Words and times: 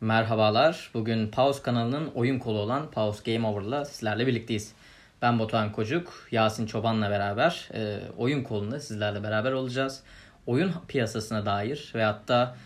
Merhabalar. 0.00 0.90
Bugün 0.94 1.28
Pause 1.28 1.62
kanalının 1.62 2.10
oyun 2.14 2.38
kolu 2.38 2.58
olan 2.58 2.90
Pause 2.90 3.32
Game 3.32 3.46
Over'la 3.46 3.84
sizlerle 3.84 4.26
birlikteyiz. 4.26 4.72
Ben 5.22 5.38
Batuhan 5.38 5.72
Kocuk, 5.72 6.28
Yasin 6.30 6.66
Çoban'la 6.66 7.10
beraber 7.10 7.68
e, 7.74 7.98
oyun 8.16 8.42
kolunda 8.42 8.80
sizlerle 8.80 9.22
beraber 9.22 9.52
olacağız. 9.52 10.02
Oyun 10.46 10.72
piyasasına 10.88 11.46
dair 11.46 11.92
ve 11.94 12.04
hatta 12.04 12.56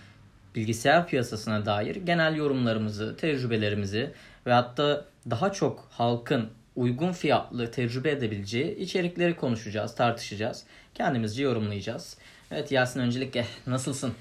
bilgisayar 0.55 1.07
piyasasına 1.07 1.67
dair 1.67 1.97
genel 1.97 2.37
yorumlarımızı, 2.37 3.17
tecrübelerimizi 3.17 4.11
ve 4.47 4.53
hatta 4.53 5.05
daha 5.31 5.53
çok 5.53 5.89
halkın 5.91 6.51
uygun 6.77 7.13
fiyatlı 7.13 7.71
tecrübe 7.71 8.11
edebileceği 8.11 8.77
içerikleri 8.77 9.37
konuşacağız, 9.37 9.95
tartışacağız. 9.95 10.65
Kendimizce 10.95 11.43
yorumlayacağız. 11.43 12.19
Evet 12.51 12.73
Yasin 12.73 13.01
öncelikle 13.01 13.47
nasılsın? 13.67 14.15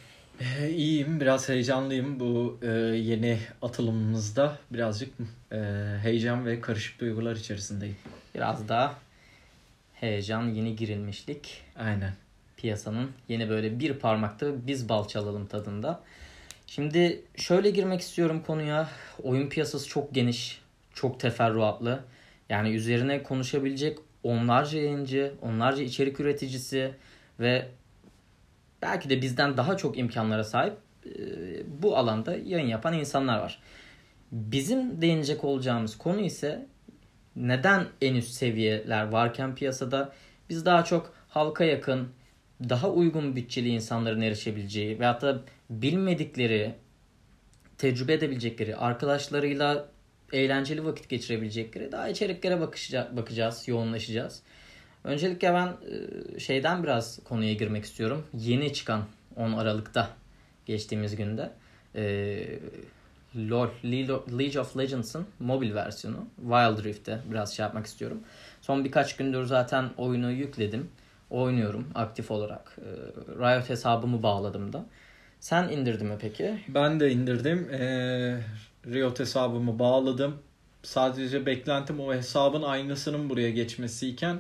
Ee, 0.43 0.69
iyiyim, 0.69 1.19
biraz 1.19 1.49
heyecanlıyım 1.49 2.19
bu 2.19 2.59
e, 2.61 2.67
yeni 2.97 3.37
atılımımızda. 3.61 4.57
Birazcık 4.71 5.13
e, 5.51 5.57
heyecan 6.01 6.45
ve 6.45 6.61
karışık 6.61 6.99
duygular 6.99 7.35
içerisindeyim. 7.35 7.95
Biraz 8.35 8.69
daha 8.69 8.95
heyecan, 9.93 10.43
yeni 10.47 10.75
girilmişlik. 10.75 11.61
Aynen. 11.75 12.13
Piyasanın 12.57 13.11
yeni 13.27 13.49
böyle 13.49 13.79
bir 13.79 13.93
parmakta 13.93 14.67
biz 14.67 14.89
bal 14.89 15.07
çalalım 15.07 15.45
tadında. 15.45 16.03
Şimdi 16.67 17.21
şöyle 17.35 17.69
girmek 17.69 18.01
istiyorum 18.01 18.43
konuya. 18.47 18.89
Oyun 19.23 19.49
piyasası 19.49 19.89
çok 19.89 20.13
geniş, 20.13 20.61
çok 20.93 21.19
teferruatlı. 21.19 22.03
Yani 22.49 22.69
üzerine 22.69 23.23
konuşabilecek 23.23 23.97
onlarca 24.23 24.79
yayıncı, 24.79 25.33
onlarca 25.41 25.83
içerik 25.83 26.19
üreticisi 26.19 26.91
ve 27.39 27.67
belki 28.83 29.09
de 29.09 29.21
bizden 29.21 29.57
daha 29.57 29.77
çok 29.77 29.97
imkanlara 29.97 30.43
sahip 30.43 30.73
e, 31.05 31.11
bu 31.81 31.97
alanda 31.97 32.35
yayın 32.35 32.67
yapan 32.67 32.93
insanlar 32.93 33.39
var. 33.39 33.59
Bizim 34.31 35.01
değinecek 35.01 35.43
olacağımız 35.43 35.97
konu 35.97 36.19
ise 36.19 36.67
neden 37.35 37.87
en 38.01 38.15
üst 38.15 38.31
seviyeler 38.31 39.03
varken 39.03 39.55
piyasada 39.55 40.13
biz 40.49 40.65
daha 40.65 40.83
çok 40.83 41.13
halka 41.27 41.63
yakın, 41.63 42.09
daha 42.69 42.89
uygun 42.89 43.35
bütçeli 43.35 43.69
insanların 43.69 44.21
erişebileceği 44.21 44.99
ve 44.99 45.05
hatta 45.05 45.41
bilmedikleri, 45.69 46.75
tecrübe 47.77 48.13
edebilecekleri, 48.13 48.75
arkadaşlarıyla 48.75 49.89
eğlenceli 50.33 50.85
vakit 50.85 51.09
geçirebilecekleri 51.09 51.91
daha 51.91 52.09
içeriklere 52.09 52.61
bakacağız, 53.17 53.67
yoğunlaşacağız. 53.67 54.43
Öncelikle 55.03 55.53
ben 55.53 55.67
e, 55.67 56.39
şeyden 56.39 56.83
biraz 56.83 57.19
konuya 57.23 57.53
girmek 57.53 57.83
istiyorum. 57.85 58.25
Yeni 58.33 58.73
çıkan 58.73 59.03
10 59.35 59.51
Aralık'ta 59.51 60.09
geçtiğimiz 60.65 61.15
günde 61.15 61.51
e, 61.95 62.03
LoL, 63.35 63.69
League 64.39 64.61
of 64.61 64.77
Legends'ın 64.77 65.25
mobil 65.39 65.75
versiyonu 65.75 66.25
Wild 66.35 66.83
Rift'te 66.83 67.19
biraz 67.31 67.55
şey 67.55 67.63
yapmak 67.63 67.85
istiyorum. 67.85 68.19
Son 68.61 68.85
birkaç 68.85 69.15
gündür 69.15 69.45
zaten 69.45 69.89
oyunu 69.97 70.31
yükledim. 70.31 70.89
Oynuyorum 71.29 71.87
aktif 71.95 72.31
olarak. 72.31 72.77
E, 72.77 72.89
Riot 73.39 73.69
hesabımı 73.69 74.23
bağladım 74.23 74.73
da. 74.73 74.85
Sen 75.43 75.69
indirdin 75.69 76.07
mi 76.07 76.17
peki? 76.19 76.59
Ben 76.67 76.99
de 76.99 77.11
indirdim. 77.11 77.69
Ee, 77.71 78.39
Riot 78.85 79.19
hesabımı 79.19 79.79
bağladım. 79.79 80.37
Sadece 80.83 81.45
beklentim 81.45 81.99
o 81.99 82.13
hesabın 82.13 82.61
aynısının 82.61 83.29
buraya 83.29 83.49
geçmesiyken 83.49 84.37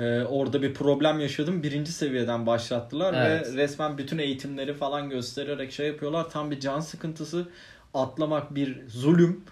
ee, 0.00 0.24
orada 0.24 0.62
bir 0.62 0.74
problem 0.74 1.20
yaşadım. 1.20 1.62
Birinci 1.62 1.92
seviyeden 1.92 2.46
başlattılar 2.46 3.14
evet. 3.14 3.54
ve 3.54 3.56
resmen 3.56 3.98
bütün 3.98 4.18
eğitimleri 4.18 4.74
falan 4.74 5.10
göstererek 5.10 5.72
şey 5.72 5.86
yapıyorlar. 5.86 6.30
Tam 6.30 6.50
bir 6.50 6.60
can 6.60 6.80
sıkıntısı. 6.80 7.48
Atlamak 7.94 8.54
bir 8.54 8.88
zulüm. 8.88 9.44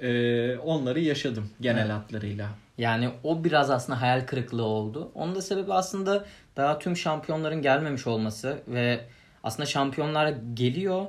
Ee, 0.00 0.56
onları 0.56 1.00
yaşadım 1.00 1.50
genel 1.60 1.80
evet. 1.80 1.90
hatlarıyla. 1.90 2.48
Yani 2.78 3.10
o 3.24 3.44
biraz 3.44 3.70
aslında 3.70 4.00
hayal 4.00 4.26
kırıklığı 4.26 4.64
oldu. 4.64 5.10
Onun 5.14 5.34
da 5.34 5.42
sebebi 5.42 5.72
aslında 5.72 6.24
daha 6.56 6.78
tüm 6.78 6.96
şampiyonların 6.96 7.62
gelmemiş 7.62 8.06
olması 8.06 8.58
ve 8.68 9.00
aslında 9.44 9.66
şampiyonlar 9.66 10.34
geliyor. 10.54 11.06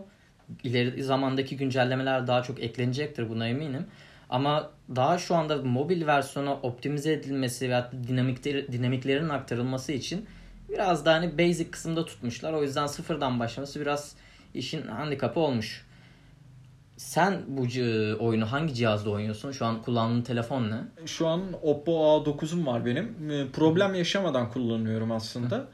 İleri 0.64 1.04
zamandaki 1.04 1.58
güncellemeler 1.58 2.28
daha 2.28 2.44
çok 2.44 2.60
eklenecektir 2.60 3.30
buna 3.30 3.48
eminim. 3.48 3.86
Ama 4.32 4.72
daha 4.96 5.18
şu 5.18 5.36
anda 5.36 5.58
mobil 5.58 6.08
versiyona 6.08 6.54
optimize 6.54 7.14
edilmesi 7.14 7.70
ve 7.70 7.84
dinamikleri, 8.08 8.72
dinamiklerin 8.72 9.30
aktarılması 9.30 9.92
için 9.92 10.26
biraz 10.70 11.06
daha 11.06 11.16
hani 11.16 11.38
basic 11.38 11.72
kısımda 11.72 12.06
tutmuşlar. 12.06 12.54
O 12.54 12.64
yüzden 12.64 12.88
sıfırdan 12.88 13.40
başlaması 13.40 13.82
biraz 13.82 14.16
işin 14.54 14.88
handikapı 14.88 15.40
olmuş. 15.40 15.86
Sen 16.98 17.42
bu 17.48 17.62
oyunu 18.26 18.52
hangi 18.52 18.74
cihazda 18.74 19.10
oynuyorsun? 19.10 19.52
Şu 19.52 19.66
an 19.66 19.82
kullandığın 19.82 20.22
telefon 20.22 20.72
ne? 20.72 20.78
Şu 21.06 21.28
an 21.28 21.42
Oppo 21.62 21.92
A9'um 21.92 22.66
var 22.66 22.86
benim. 22.86 23.16
Problem 23.54 23.96
yaşamadan 23.96 24.52
kullanıyorum 24.52 25.12
aslında. 25.12 25.68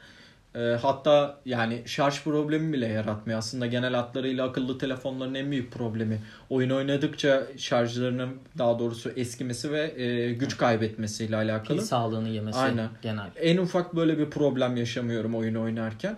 E, 0.54 0.60
hatta 0.82 1.40
yani 1.44 1.82
şarj 1.86 2.22
problemi 2.22 2.72
bile 2.72 2.86
yaratmıyor. 2.86 3.38
Aslında 3.38 3.66
genel 3.66 3.94
hatlarıyla 3.94 4.48
akıllı 4.48 4.78
telefonların 4.78 5.34
en 5.34 5.50
büyük 5.50 5.72
problemi. 5.72 6.22
Oyun 6.50 6.70
oynadıkça 6.70 7.42
şarjlarının 7.56 8.30
daha 8.58 8.78
doğrusu 8.78 9.10
eskimesi 9.10 9.72
ve 9.72 10.02
e, 10.02 10.32
güç 10.32 10.56
kaybetmesiyle 10.56 11.36
alakalı. 11.36 11.78
Pil 11.78 11.84
sağlığını 11.84 12.28
yemesi 12.28 12.58
Aynen. 12.58 12.88
genel. 13.02 13.30
En 13.36 13.56
ufak 13.56 13.96
böyle 13.96 14.18
bir 14.18 14.30
problem 14.30 14.76
yaşamıyorum 14.76 15.34
oyun 15.34 15.54
oynarken. 15.54 16.16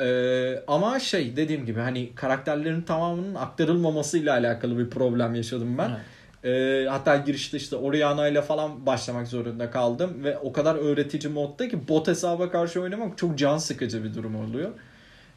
Ee, 0.00 0.62
ama 0.66 1.00
şey 1.00 1.36
dediğim 1.36 1.66
gibi 1.66 1.80
hani 1.80 2.14
karakterlerin 2.14 2.82
tamamının 2.82 3.34
aktarılmamasıyla 3.34 4.32
alakalı 4.32 4.78
bir 4.78 4.90
problem 4.90 5.34
yaşadım 5.34 5.78
ben. 5.78 5.88
Evet. 5.88 6.00
E, 6.44 6.86
hatta 6.90 7.16
girişte 7.16 7.56
işte 7.56 7.76
Oriana 7.76 8.28
ile 8.28 8.42
falan 8.42 8.86
başlamak 8.86 9.28
zorunda 9.28 9.70
kaldım 9.70 10.24
ve 10.24 10.38
o 10.38 10.52
kadar 10.52 10.74
öğretici 10.74 11.32
modda 11.32 11.68
ki 11.68 11.88
bot 11.88 12.08
hesaba 12.08 12.50
karşı 12.50 12.80
oynamak 12.80 13.18
çok 13.18 13.38
can 13.38 13.58
sıkıcı 13.58 14.04
bir 14.04 14.14
durum 14.14 14.36
oluyor. 14.36 14.70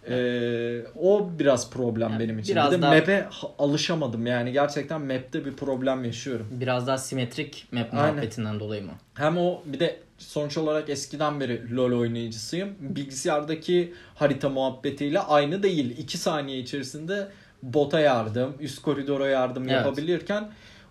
Ee, 0.09 0.81
o 0.99 1.29
biraz 1.39 1.69
problem 1.69 2.09
yani 2.09 2.19
benim 2.19 2.39
için. 2.39 2.55
Biraz 2.55 2.71
bir 2.71 2.77
de 2.77 2.81
daha... 2.81 2.95
map'e 2.95 3.27
alışamadım 3.59 4.25
yani 4.27 4.51
gerçekten 4.51 5.01
map'te 5.01 5.45
bir 5.45 5.53
problem 5.53 6.03
yaşıyorum. 6.03 6.47
Biraz 6.51 6.87
daha 6.87 6.97
simetrik 6.97 7.67
map 7.71 7.93
Aynen. 7.93 8.13
muhabbetinden 8.13 8.59
dolayı 8.59 8.83
mı? 8.83 8.91
Hem 9.13 9.37
o 9.37 9.61
bir 9.65 9.79
de 9.79 9.99
sonuç 10.17 10.57
olarak 10.57 10.89
eskiden 10.89 11.39
beri 11.39 11.75
LoL 11.75 11.99
oynayıcısıyım. 11.99 12.75
Bilgisayardaki 12.79 13.93
harita 14.15 14.49
muhabbetiyle 14.49 15.19
aynı 15.19 15.63
değil. 15.63 15.97
2 15.97 16.17
saniye 16.17 16.59
içerisinde 16.59 17.27
bota 17.63 17.99
yardım, 17.99 18.53
üst 18.59 18.81
koridora 18.81 19.27
yardım 19.27 19.63
evet. 19.63 19.71
yapabilirken 19.71 20.49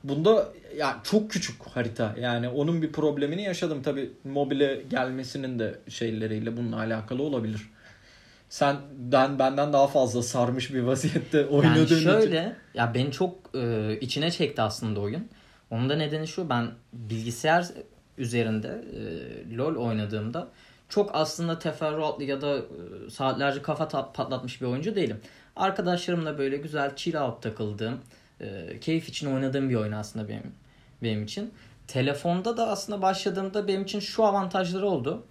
Bunda 0.09 0.53
yani 0.77 0.97
çok 1.05 1.31
küçük 1.31 1.62
harita. 1.62 2.15
Yani 2.21 2.49
onun 2.49 2.83
bir 2.83 2.93
problemini 2.93 3.43
yaşadım. 3.43 3.83
Tabi 3.83 4.11
mobile 4.25 4.83
gelmesinin 4.91 5.59
de 5.59 5.78
şeyleriyle 5.89 6.56
bununla 6.56 6.77
alakalı 6.77 7.22
olabilir. 7.22 7.71
Sen 8.49 8.77
ben 8.99 9.39
benden 9.39 9.72
daha 9.72 9.87
fazla 9.87 10.22
sarmış 10.22 10.75
bir 10.75 10.83
vaziyette 10.83 11.47
oynadığın 11.47 11.78
yani 11.78 12.03
şöyle, 12.03 12.41
için. 12.41 12.55
ya 12.75 12.95
beni 12.95 13.12
çok 13.12 13.34
e, 13.55 13.93
içine 14.00 14.31
çekti 14.31 14.62
aslında 14.62 15.00
oyun. 15.00 15.28
Onun 15.71 15.91
da 15.91 15.97
nedeni 15.97 16.28
şu 16.28 16.49
ben 16.49 16.71
bilgisayar 16.93 17.66
üzerinde 18.19 18.84
e, 19.49 19.56
LoL 19.56 19.77
oynadığımda 19.77 20.49
çok 20.89 21.11
aslında 21.15 21.59
teferruatlı 21.59 22.25
ya 22.25 22.41
da 22.41 22.56
e, 22.56 23.11
saatlerce 23.11 23.62
kafa 23.62 24.12
patlatmış 24.12 24.61
bir 24.61 24.66
oyuncu 24.66 24.95
değilim. 24.95 25.21
Arkadaşlarımla 25.56 26.39
böyle 26.39 26.56
güzel 26.56 26.97
chill 26.97 27.22
out 27.22 27.43
takıldığım, 27.43 27.99
e, 28.41 28.80
keyif 28.80 29.08
için 29.08 29.34
oynadığım 29.34 29.70
bir 29.70 29.74
oyun 29.74 29.92
aslında 29.92 30.28
benim 30.28 30.52
benim 31.02 31.24
için. 31.24 31.50
Telefonda 31.86 32.56
da 32.56 32.69
aslında 32.69 33.02
başladığımda 33.02 33.69
benim 33.69 33.82
için 33.82 34.00
şu 34.00 34.24
avantajları 34.24 34.86
oldu. 34.86 35.26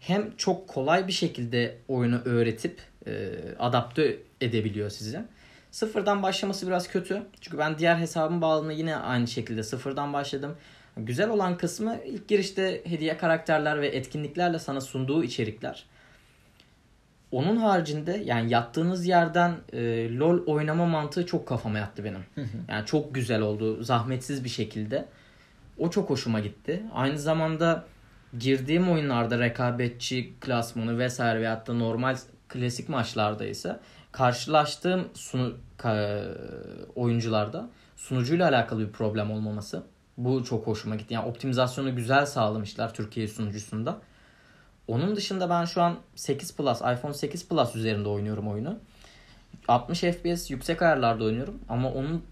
Hem 0.00 0.36
çok 0.36 0.68
kolay 0.68 1.06
bir 1.06 1.12
şekilde 1.12 1.78
oyunu 1.88 2.20
öğretip 2.24 2.80
e, 3.06 3.30
adapte 3.58 4.16
edebiliyor 4.40 4.90
size. 4.90 5.24
Sıfırdan 5.70 6.22
başlaması 6.22 6.66
biraz 6.66 6.88
kötü. 6.88 7.22
Çünkü 7.40 7.58
ben 7.58 7.78
diğer 7.78 7.96
hesabımı 7.96 8.40
bağladığımda 8.40 8.72
yine 8.72 8.96
aynı 8.96 9.28
şekilde 9.28 9.62
sıfırdan 9.62 10.12
başladım. 10.12 10.56
Güzel 10.96 11.28
olan 11.28 11.58
kısmı 11.58 11.96
ilk 12.06 12.28
girişte 12.28 12.82
hediye 12.84 13.16
karakterler 13.16 13.80
ve 13.80 13.88
etkinliklerle 13.88 14.58
sana 14.58 14.80
sunduğu 14.80 15.24
içerikler. 15.24 15.84
Onun 17.32 17.56
haricinde 17.56 18.22
yani 18.24 18.50
yattığınız 18.50 19.06
yerden 19.06 19.56
e, 19.72 20.14
LoL 20.18 20.46
oynama 20.46 20.86
mantığı 20.86 21.26
çok 21.26 21.48
kafama 21.48 21.78
yattı 21.78 22.04
benim. 22.04 22.24
yani 22.68 22.86
çok 22.86 23.14
güzel 23.14 23.40
oldu. 23.40 23.82
Zahmetsiz 23.82 24.44
bir 24.44 24.48
şekilde. 24.48 25.08
O 25.78 25.90
çok 25.90 26.10
hoşuma 26.10 26.40
gitti. 26.40 26.82
Aynı 26.94 27.18
zamanda 27.18 27.84
girdiğim 28.38 28.90
oyunlarda 28.90 29.38
rekabetçi 29.38 30.32
klasmanı 30.40 30.98
vesaire 30.98 31.40
veyahut 31.40 31.66
da 31.66 31.74
normal 31.74 32.16
klasik 32.48 32.88
maçlarda 32.88 33.46
ise 33.46 33.80
karşılaştığım 34.12 35.08
sunu, 35.14 35.56
ka, 35.76 36.24
oyuncularda 36.94 37.68
sunucuyla 37.96 38.48
alakalı 38.48 38.80
bir 38.80 38.92
problem 38.92 39.30
olmaması. 39.30 39.82
Bu 40.18 40.44
çok 40.44 40.66
hoşuma 40.66 40.96
gitti. 40.96 41.14
Yani 41.14 41.26
optimizasyonu 41.26 41.96
güzel 41.96 42.26
sağlamışlar 42.26 42.94
Türkiye 42.94 43.28
sunucusunda. 43.28 44.00
Onun 44.88 45.16
dışında 45.16 45.50
ben 45.50 45.64
şu 45.64 45.82
an 45.82 45.96
8 46.14 46.56
Plus, 46.56 46.78
iPhone 46.78 47.14
8 47.14 47.48
Plus 47.48 47.76
üzerinde 47.76 48.08
oynuyorum 48.08 48.48
oyunu. 48.48 48.78
60 49.68 50.00
FPS 50.00 50.50
yüksek 50.50 50.82
ayarlarda 50.82 51.24
oynuyorum 51.24 51.60
ama 51.68 51.92
onun 51.92 52.22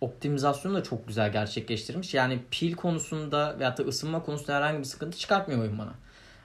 optimizasyonu 0.00 0.74
da 0.74 0.82
çok 0.82 1.08
güzel 1.08 1.32
gerçekleştirmiş. 1.32 2.14
Yani 2.14 2.38
pil 2.50 2.74
konusunda 2.74 3.58
veyahut 3.58 3.78
da 3.78 3.82
ısınma 3.82 4.22
konusunda 4.22 4.56
herhangi 4.56 4.78
bir 4.78 4.84
sıkıntı 4.84 5.18
çıkartmıyor 5.18 5.60
oyun 5.60 5.78
bana. 5.78 5.94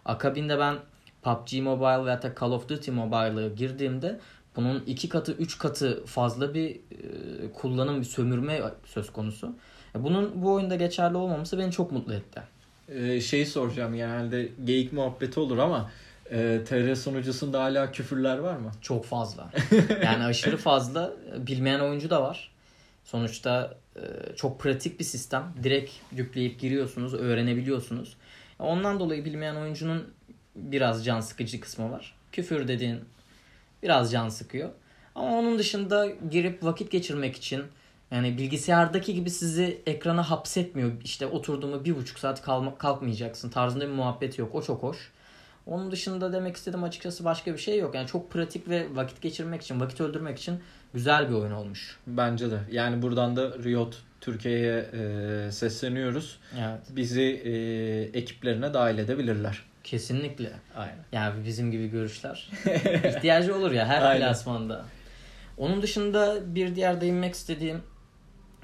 Akabinde 0.05 0.59
ben 0.59 0.75
PUBG 1.21 1.53
Mobile 1.53 2.05
veyahut 2.05 2.23
da 2.23 2.35
Call 2.39 2.51
of 2.51 2.69
Duty 2.69 2.91
Mobile'a 2.91 3.47
girdiğimde 3.47 4.19
bunun 4.55 4.83
iki 4.87 5.09
katı, 5.09 5.31
üç 5.31 5.57
katı 5.57 6.05
fazla 6.05 6.53
bir 6.53 6.69
e, 6.75 6.79
kullanım, 7.53 7.99
bir 7.99 8.05
sömürme 8.05 8.61
söz 8.85 9.11
konusu. 9.11 9.55
E, 9.95 10.03
bunun 10.03 10.43
bu 10.43 10.53
oyunda 10.53 10.75
geçerli 10.75 11.17
olmaması 11.17 11.59
beni 11.59 11.71
çok 11.71 11.91
mutlu 11.91 12.13
etti. 12.13 12.41
Ee, 12.89 13.21
şey 13.21 13.45
soracağım 13.45 13.95
genelde 13.95 14.49
geyik 14.63 14.93
muhabbeti 14.93 15.39
olur 15.39 15.57
ama 15.57 15.91
e, 16.31 16.61
TR 16.67 16.95
sunucusunda 16.95 17.63
hala 17.63 17.91
küfürler 17.91 18.37
var 18.37 18.55
mı? 18.57 18.71
Çok 18.81 19.05
fazla. 19.05 19.51
Yani 20.03 20.23
aşırı 20.23 20.57
fazla. 20.57 21.13
Bilmeyen 21.37 21.79
oyuncu 21.79 22.09
da 22.09 22.21
var. 22.21 22.51
Sonuçta 23.03 23.77
e, 23.95 24.01
çok 24.35 24.59
pratik 24.59 24.99
bir 24.99 25.05
sistem. 25.05 25.53
Direkt 25.63 25.91
yükleyip 26.11 26.59
giriyorsunuz, 26.59 27.13
öğrenebiliyorsunuz. 27.13 28.17
Ondan 28.59 28.99
dolayı 28.99 29.25
bilmeyen 29.25 29.55
oyuncunun 29.55 30.13
biraz 30.55 31.05
can 31.05 31.19
sıkıcı 31.19 31.59
kısmı 31.59 31.91
var. 31.91 32.15
Küfür 32.31 32.67
dediğin 32.67 32.99
biraz 33.83 34.11
can 34.11 34.29
sıkıyor. 34.29 34.69
Ama 35.15 35.37
onun 35.37 35.59
dışında 35.59 36.07
girip 36.31 36.63
vakit 36.63 36.91
geçirmek 36.91 37.35
için 37.35 37.63
yani 38.11 38.37
bilgisayardaki 38.37 39.13
gibi 39.13 39.29
sizi 39.29 39.81
ekrana 39.85 40.29
hapsetmiyor. 40.29 40.91
İşte 41.03 41.27
oturduğumu 41.27 41.85
bir 41.85 41.95
buçuk 41.95 42.19
saat 42.19 42.41
kalma, 42.41 42.77
kalkmayacaksın 42.77 43.49
tarzında 43.49 43.87
bir 43.87 43.93
muhabbet 43.93 44.39
yok. 44.39 44.55
O 44.55 44.61
çok 44.61 44.83
hoş. 44.83 45.11
Onun 45.65 45.91
dışında 45.91 46.33
demek 46.33 46.55
istediğim 46.55 46.83
açıkçası 46.83 47.25
başka 47.25 47.53
bir 47.53 47.57
şey 47.57 47.79
yok. 47.79 47.95
Yani 47.95 48.07
çok 48.07 48.31
pratik 48.31 48.69
ve 48.69 48.87
vakit 48.95 49.21
geçirmek 49.21 49.61
için, 49.61 49.79
vakit 49.79 50.01
öldürmek 50.01 50.37
için 50.37 50.59
güzel 50.93 51.29
bir 51.29 51.33
oyun 51.33 51.51
olmuş. 51.51 51.97
Bence 52.07 52.51
de. 52.51 52.59
Yani 52.71 53.01
buradan 53.01 53.35
da 53.35 53.63
Riot 53.63 53.97
Türkiye'ye 54.21 54.89
e, 54.93 55.51
sesleniyoruz. 55.51 56.39
Evet. 56.59 56.79
Bizi 56.89 57.21
e, 57.21 57.51
ekiplerine 58.19 58.73
dahil 58.73 58.97
edebilirler. 58.97 59.63
Kesinlikle. 59.83 60.51
Aynen. 60.75 61.03
Yani 61.11 61.45
bizim 61.45 61.71
gibi 61.71 61.87
görüşler 61.87 62.49
ihtiyacı 63.05 63.55
olur 63.55 63.71
ya 63.71 63.85
her 63.87 64.01
Aynen. 64.01 64.27
klasmanda. 64.27 64.85
Onun 65.57 65.81
dışında 65.81 66.55
bir 66.55 66.75
diğer 66.75 67.01
değinmek 67.01 67.33
istediğim 67.33 67.81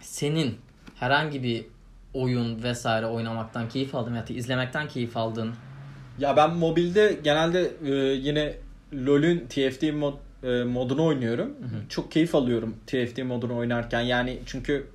senin 0.02 0.58
herhangi 0.96 1.44
bir 1.44 1.66
oyun 2.14 2.64
vesaire 2.64 3.06
oynamaktan 3.06 3.70
keyif 3.70 3.96
aldın 3.96 4.16
ya 4.16 4.28
da 4.28 4.34
izlemekten 4.34 4.88
keyif 4.88 5.18
aldın. 5.18 5.54
Ya 6.20 6.38
ben 6.38 6.54
mobilde 6.54 7.20
genelde 7.24 7.72
e, 7.86 7.92
yine 8.14 8.54
LoL'ün 8.94 9.48
TFT 9.50 9.84
mod, 9.94 10.14
e, 10.44 10.64
modunu 10.64 11.06
oynuyorum. 11.06 11.48
hı. 11.48 11.90
Çok 11.90 12.12
keyif 12.12 12.36
alıyorum 12.36 12.76
TFT 12.88 13.18
modunu 13.26 13.58
oynarken. 13.58 14.02
Yani 14.02 14.40
çünkü 14.46 14.88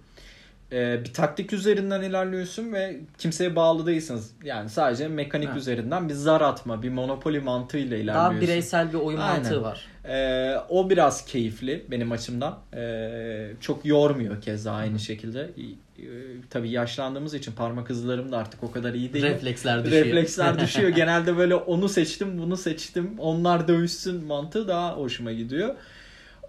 e, 0.73 1.05
bir 1.05 1.13
taktik 1.13 1.53
üzerinden 1.53 2.03
ilerliyorsun 2.03 2.73
ve 2.73 3.01
kimseye 3.19 3.57
bağlı 3.57 3.87
değilsiniz. 3.87 4.33
Yani 4.45 4.71
sadece 4.71 5.09
mekanik 5.09 5.49
Ha. 5.49 5.57
üzerinden 5.57 6.09
bir 6.09 6.15
zar 6.15 6.41
atma, 6.41 6.83
bir 6.83 6.91
monopoli 6.91 7.41
mantığıyla 7.41 7.97
ilerliyorsun. 7.97 8.33
Daha 8.35 8.41
bireysel 8.41 8.93
bir 8.93 8.99
oyun 8.99 9.19
Aynen. 9.19 9.43
mantığı 9.43 9.63
var. 9.63 9.87
Ee, 10.09 10.57
o 10.69 10.91
biraz 10.91 11.25
keyifli 11.25 11.85
benim 11.91 12.13
açımdan. 12.13 12.59
Ee, 12.77 13.51
çok 13.61 13.87
yormuyor 13.87 14.41
keza 14.41 14.73
aynı 14.73 14.99
şekilde. 14.99 15.51
Ee, 15.99 16.03
tabii 16.51 16.71
yaşlandığımız 16.71 17.35
için 17.35 17.53
parmak 17.53 17.91
hızlarım 17.91 18.33
da 18.33 18.39
artık 18.39 18.63
o 18.63 18.71
kadar 18.71 18.95
iyi 18.95 19.13
değil. 19.13 19.25
Refleksler 19.25 19.85
düşüyor. 19.85 20.05
Refleksler 20.07 20.61
düşüyor. 20.61 20.89
Genelde 20.89 21.37
böyle 21.37 21.55
onu 21.55 21.89
seçtim, 21.89 22.39
bunu 22.39 22.57
seçtim. 22.57 23.11
Onlar 23.19 23.69
dövüşsün 23.69 24.25
mantığı 24.25 24.69
daha 24.69 24.97
hoşuma 24.97 25.33
gidiyor. 25.33 25.75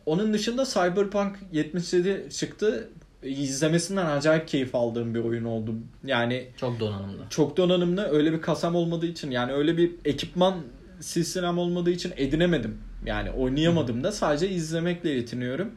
Onun 0.06 0.34
dışında 0.34 0.66
Cyberpunk 0.66 1.36
77 1.52 2.28
çıktı. 2.38 2.90
İzlemesinden 3.24 4.06
acayip 4.06 4.48
keyif 4.48 4.76
aldığım 4.76 5.16
bir 5.16 5.20
oyun 5.20 5.44
oldu. 5.46 5.76
Yani 6.06 6.48
Çok 6.58 6.80
donanımlı. 6.80 7.24
çok 7.30 7.58
donanımlı 7.58 8.08
öyle 8.12 8.34
bir 8.34 8.42
kasam 8.42 8.76
olmadığı 8.76 9.06
için 9.06 9.32
yani 9.32 9.52
öyle 9.54 9.78
bir 9.78 9.92
ekipman 10.06 10.56
sistem 11.00 11.58
olmadığı 11.58 11.92
için 11.92 12.14
edinemedim. 12.18 12.78
Yani 13.06 13.32
oynayamadım 13.32 14.04
da 14.04 14.12
sadece 14.12 14.50
izlemekle 14.50 15.10
yetiniyorum. 15.10 15.72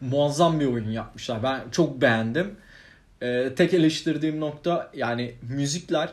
Muazzam 0.00 0.60
bir 0.60 0.66
oyun 0.66 0.90
yapmışlar. 0.90 1.42
Ben 1.42 1.60
çok 1.72 2.00
beğendim. 2.00 2.54
Ee, 3.22 3.52
tek 3.56 3.74
eleştirdiğim 3.74 4.40
nokta 4.40 4.90
yani 4.94 5.34
müzikler 5.42 6.08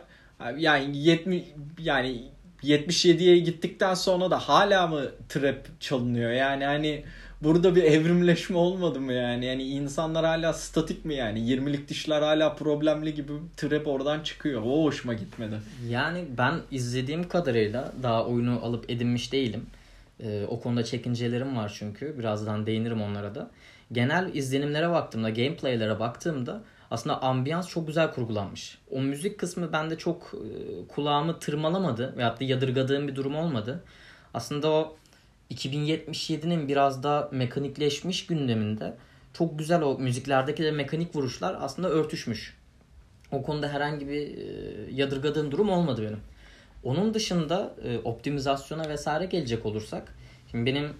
yani 0.58 0.98
70 0.98 1.44
yani 1.80 2.24
77'ye 2.64 3.40
gittikten 3.40 3.94
sonra 3.94 4.32
da 4.32 4.40
hala 4.40 4.88
mı 4.88 5.02
trap 5.30 5.82
çalınıyor? 5.82 6.32
Yani 6.32 6.66
hani 6.66 7.04
burada 7.44 7.76
bir 7.76 7.84
evrimleşme 7.84 8.58
olmadı 8.58 9.02
mı 9.02 9.14
yani? 9.14 9.46
Yani 9.46 9.64
insanlar 9.64 10.26
hala 10.26 10.54
statik 10.54 11.06
mi 11.06 11.16
yani? 11.16 11.40
20'lik 11.40 11.90
dişler 11.90 12.22
hala 12.22 12.56
problemli 12.56 13.14
gibi 13.14 13.32
trap 13.58 13.88
oradan 13.88 14.20
çıkıyor. 14.20 14.62
O 14.66 14.84
hoşuma 14.84 15.14
gitmedi. 15.14 15.56
Yani 15.90 16.26
ben 16.38 16.54
izlediğim 16.72 17.28
kadarıyla 17.28 17.94
daha 18.04 18.26
oyunu 18.26 18.60
alıp 18.64 18.90
edinmiş 18.90 19.32
değilim. 19.32 19.66
Ee, 20.24 20.46
o 20.48 20.60
konuda 20.60 20.84
çekincelerim 20.84 21.58
var 21.58 21.76
çünkü. 21.80 22.20
Birazdan 22.20 22.66
değinirim 22.66 23.02
onlara 23.02 23.36
da. 23.36 23.52
Genel 23.92 24.36
izlenimlere 24.36 24.90
baktığımda, 24.90 25.30
gameplaylere 25.30 26.00
baktığımda 26.00 26.64
aslında 26.92 27.22
ambiyans 27.22 27.68
çok 27.68 27.88
güzel 27.88 28.12
kurgulanmış. 28.12 28.78
O 28.92 29.02
müzik 29.02 29.38
kısmı 29.38 29.74
bende 29.74 29.98
çok 29.98 30.34
e, 30.34 30.88
kulağımı 30.88 31.40
tırmalamadı 31.40 32.18
veyahut 32.18 32.40
da 32.40 32.44
yadırgadığım 32.44 33.08
bir 33.08 33.16
durum 33.16 33.36
olmadı. 33.36 33.84
Aslında 34.34 34.70
o 34.70 34.98
2077'nin 35.54 36.68
biraz 36.68 37.04
daha 37.04 37.30
mekanikleşmiş 37.32 38.26
gündeminde 38.26 38.94
çok 39.34 39.60
güzel 39.60 39.82
o 39.82 39.98
müziklerdeki 40.00 40.64
de 40.64 40.72
mekanik 40.72 41.16
vuruşlar 41.16 41.58
aslında 41.60 41.90
örtüşmüş. 41.90 42.58
O 43.32 43.44
konuda 43.44 43.70
herhangi 43.70 44.08
bir 44.08 44.38
e, 44.38 44.44
yadırgadığım 44.92 45.52
durum 45.52 45.70
olmadı 45.70 46.02
benim. 46.02 46.20
Onun 46.84 47.14
dışında 47.14 47.76
e, 47.84 47.98
optimizasyona 47.98 48.90
vesaire 48.90 49.26
gelecek 49.26 49.66
olursak 49.66 50.16
şimdi 50.52 50.66
benim 50.66 50.94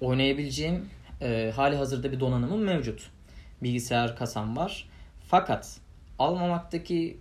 oynayabileceğim 0.00 0.88
e, 1.20 1.52
hali 1.56 1.76
hazırda 1.76 2.12
bir 2.12 2.20
donanımım 2.20 2.60
mevcut. 2.60 3.10
Bilgisayar 3.62 4.16
kasam 4.16 4.56
var. 4.56 4.88
Fakat 5.28 5.76
almamaktaki 6.18 7.18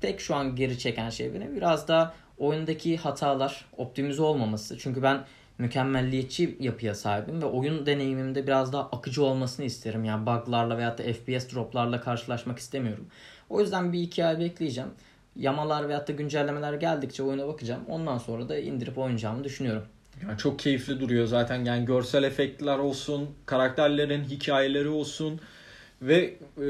tek 0.00 0.20
şu 0.20 0.34
an 0.34 0.56
geri 0.56 0.78
çeken 0.78 1.10
şey 1.10 1.34
beni 1.34 1.56
biraz 1.56 1.88
da 1.88 2.14
oyundaki 2.38 2.96
hatalar 2.96 3.64
optimize 3.76 4.22
olmaması. 4.22 4.78
Çünkü 4.78 5.02
ben 5.02 5.24
mükemmelliyetçi 5.58 6.56
yapıya 6.60 6.94
sahibim 6.94 7.42
ve 7.42 7.46
oyun 7.46 7.86
deneyimimde 7.86 8.46
biraz 8.46 8.72
daha 8.72 8.82
akıcı 8.82 9.24
olmasını 9.24 9.66
isterim. 9.66 10.04
Yani 10.04 10.26
buglarla 10.26 10.78
veyahut 10.78 10.98
da 10.98 11.02
FPS 11.02 11.54
droplarla 11.54 12.00
karşılaşmak 12.00 12.58
istemiyorum. 12.58 13.06
O 13.50 13.60
yüzden 13.60 13.92
bir 13.92 14.02
iki 14.02 14.24
ay 14.24 14.38
bekleyeceğim. 14.38 14.90
Yamalar 15.36 15.88
veyahut 15.88 16.08
da 16.08 16.12
güncellemeler 16.12 16.72
geldikçe 16.74 17.22
oyuna 17.22 17.48
bakacağım. 17.48 17.82
Ondan 17.88 18.18
sonra 18.18 18.48
da 18.48 18.58
indirip 18.58 18.98
oynayacağımı 18.98 19.44
düşünüyorum. 19.44 19.82
Yani 20.22 20.38
çok 20.38 20.58
keyifli 20.58 21.00
duruyor 21.00 21.26
zaten. 21.26 21.64
Yani 21.64 21.84
görsel 21.84 22.22
efektler 22.22 22.78
olsun, 22.78 23.30
karakterlerin 23.46 24.24
hikayeleri 24.24 24.88
olsun 24.88 25.40
ve 26.02 26.34
e, 26.62 26.68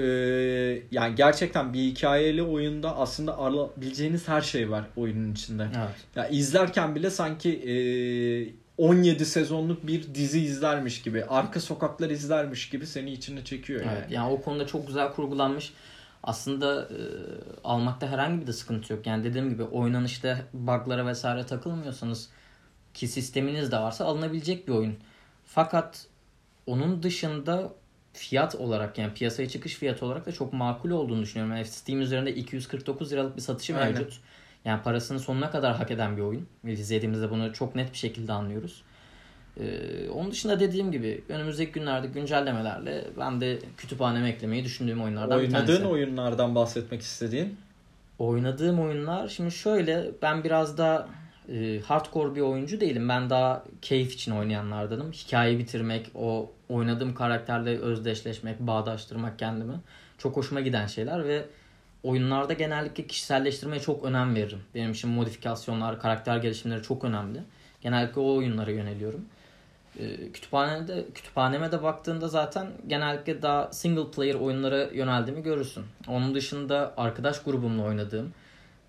yani 0.90 1.14
gerçekten 1.14 1.72
bir 1.72 1.80
hikayeli 1.80 2.42
oyunda 2.42 2.96
aslında 2.96 3.38
alabileceğiniz 3.38 4.28
her 4.28 4.40
şey 4.40 4.70
var 4.70 4.84
oyunun 4.96 5.32
içinde. 5.32 5.68
Evet. 5.78 5.96
Ya 6.16 6.28
izlerken 6.28 6.94
bile 6.94 7.10
sanki 7.10 7.50
e, 7.50 7.74
17 8.78 9.26
sezonluk 9.26 9.86
bir 9.86 10.14
dizi 10.14 10.40
izlermiş 10.40 11.02
gibi, 11.02 11.24
arka 11.24 11.60
sokaklar 11.60 12.10
izlermiş 12.10 12.68
gibi 12.68 12.86
seni 12.86 13.10
içine 13.12 13.44
çekiyor 13.44 13.80
yani. 13.84 13.98
Evet, 13.98 14.10
yani 14.10 14.32
o 14.32 14.42
konuda 14.42 14.66
çok 14.66 14.86
güzel 14.86 15.12
kurgulanmış. 15.12 15.72
Aslında 16.22 16.82
e, 16.82 16.98
almakta 17.64 18.08
herhangi 18.08 18.40
bir 18.40 18.46
de 18.46 18.52
sıkıntı 18.52 18.92
yok. 18.92 19.06
Yani 19.06 19.24
dediğim 19.24 19.48
gibi 19.50 19.62
oynanışta 19.62 20.38
bug'lara 20.52 21.06
vesaire 21.06 21.46
takılmıyorsanız 21.46 22.28
ki 22.94 23.08
sisteminiz 23.08 23.72
de 23.72 23.76
varsa 23.76 24.04
alınabilecek 24.04 24.68
bir 24.68 24.72
oyun. 24.72 24.96
Fakat 25.46 26.06
onun 26.66 27.02
dışında 27.02 27.72
fiyat 28.12 28.54
olarak 28.54 28.98
yani 28.98 29.14
piyasaya 29.14 29.48
çıkış 29.48 29.74
fiyatı 29.74 30.06
olarak 30.06 30.26
da 30.26 30.32
çok 30.32 30.52
makul 30.52 30.90
olduğunu 30.90 31.22
düşünüyorum. 31.22 31.56
Yani 31.56 31.66
Steam 31.66 32.00
üzerinde 32.00 32.34
249 32.34 33.12
liralık 33.12 33.36
bir 33.36 33.42
satışı 33.42 33.76
Aynen. 33.76 33.92
mevcut. 33.92 34.20
Yani 34.64 34.82
parasını 34.82 35.20
sonuna 35.20 35.50
kadar 35.50 35.76
hak 35.76 35.90
eden 35.90 36.16
bir 36.16 36.22
oyun. 36.22 36.46
İzlediğimizde 36.64 37.30
bunu 37.30 37.52
çok 37.52 37.74
net 37.74 37.92
bir 37.92 37.98
şekilde 37.98 38.32
anlıyoruz. 38.32 38.82
Ee, 39.60 40.08
onun 40.08 40.30
dışında 40.30 40.60
dediğim 40.60 40.92
gibi 40.92 41.24
önümüzdeki 41.28 41.72
günlerde 41.72 42.06
güncellemelerle 42.06 43.04
ben 43.18 43.40
de 43.40 43.58
kütüphaneme 43.76 44.28
eklemeyi 44.28 44.64
düşündüğüm 44.64 45.02
oyunlardan 45.02 45.42
bir 45.42 45.50
tanesi. 45.50 45.72
Oynadığın 45.72 45.90
oyunlardan 45.90 46.54
bahsetmek 46.54 47.00
istediğin. 47.00 47.56
Oynadığım 48.18 48.80
oyunlar 48.80 49.28
şimdi 49.28 49.50
şöyle 49.50 50.10
ben 50.22 50.44
biraz 50.44 50.78
da 50.78 51.08
e, 51.52 51.80
hardcore 51.80 52.34
bir 52.34 52.40
oyuncu 52.40 52.80
değilim. 52.80 53.08
Ben 53.08 53.30
daha 53.30 53.64
keyif 53.82 54.14
için 54.14 54.32
oynayanlardanım. 54.32 55.12
Hikayeyi 55.12 55.58
bitirmek, 55.58 56.10
o 56.14 56.50
oynadığım 56.68 57.14
karakterle 57.14 57.78
özdeşleşmek, 57.78 58.60
bağdaştırmak 58.60 59.38
kendimi 59.38 59.74
çok 60.18 60.36
hoşuma 60.36 60.60
giden 60.60 60.86
şeyler 60.86 61.24
ve 61.24 61.44
oyunlarda 62.02 62.52
genellikle 62.52 63.06
kişiselleştirmeye 63.06 63.80
çok 63.80 64.04
önem 64.04 64.34
veririm. 64.34 64.62
Benim 64.74 64.92
için 64.92 65.10
modifikasyonlar, 65.10 66.00
karakter 66.00 66.36
gelişimleri 66.36 66.82
çok 66.82 67.04
önemli. 67.04 67.42
Genellikle 67.80 68.20
o 68.20 68.36
oyunlara 68.36 68.70
yöneliyorum. 68.70 69.24
E, 69.98 70.32
kütüphanede 70.32 71.06
kütüphaneme 71.14 71.72
de 71.72 71.82
baktığında 71.82 72.28
zaten 72.28 72.66
genellikle 72.86 73.42
daha 73.42 73.72
single 73.72 74.10
player 74.10 74.34
oyunlara 74.34 74.82
yöneldiğimi 74.82 75.42
görürsün. 75.42 75.84
Onun 76.08 76.34
dışında 76.34 76.94
arkadaş 76.96 77.42
grubumla 77.42 77.82
oynadığım 77.82 78.32